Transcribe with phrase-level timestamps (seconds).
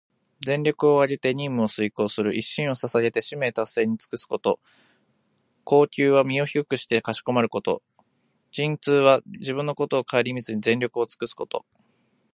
[0.43, 4.59] 全力をあげて任務を遂行する、一身を捧げて使命達成に尽くすこと。
[5.63, 7.83] 「鞠躬」は身を低くしてかしこまること。
[8.49, 11.67] 「尽瘁」は自分のことをかえりみずに、全力をつくすこと。